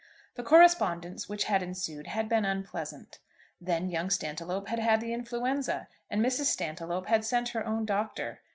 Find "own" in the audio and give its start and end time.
7.63-7.85